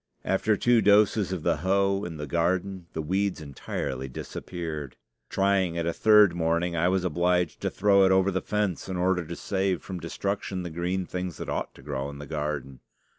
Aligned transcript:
After 0.25 0.57
two 0.57 0.81
doses 0.81 1.31
of 1.31 1.43
the 1.43 1.57
hoe 1.57 2.05
in 2.05 2.17
the 2.17 2.25
garden 2.25 2.87
the 2.93 3.03
weeds 3.03 3.39
entirely 3.39 4.07
disappeared. 4.07 4.95
Trying 5.29 5.75
it 5.75 5.85
a 5.85 5.93
third 5.93 6.33
morning, 6.33 6.75
I 6.75 6.87
was 6.87 7.03
obliged 7.03 7.61
to 7.61 7.69
throw 7.69 8.03
it 8.03 8.11
over 8.11 8.31
the 8.31 8.41
fence 8.41 8.89
in 8.89 8.97
order 8.97 9.23
to 9.23 9.35
save 9.35 9.83
from 9.83 9.99
destruction 9.99 10.63
the 10.63 10.71
green 10.71 11.05
things 11.05 11.37
that 11.37 11.49
ought 11.49 11.75
to 11.75 11.83
grow 11.83 12.09
in 12.09 12.17
the 12.17 12.25
garden. 12.25 12.79